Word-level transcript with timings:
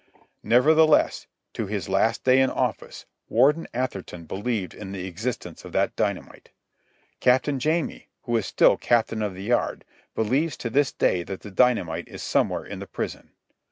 Nevertheless, 0.41 1.27
to 1.53 1.67
his 1.67 1.87
last 1.87 2.23
day 2.23 2.39
in 2.41 2.49
office 2.49 3.05
Warden 3.29 3.67
Atherton 3.71 4.25
believed 4.25 4.73
in 4.73 4.93
the 4.93 5.05
existence 5.05 5.63
of 5.63 5.73
that 5.73 5.95
dynamite. 5.95 6.49
Captain 7.19 7.59
Jamie, 7.59 8.07
who 8.23 8.35
is 8.35 8.47
still 8.47 8.77
Captain 8.77 9.21
of 9.21 9.35
the 9.35 9.43
Yard, 9.43 9.85
believes 10.15 10.57
to 10.57 10.71
this 10.71 10.91
day 10.91 11.21
that 11.25 11.41
the 11.41 11.51
dynamite 11.51 12.07
is 12.07 12.23
somewhere 12.23 12.65
in 12.65 12.79
the 12.79 12.87
prison. 12.87 13.29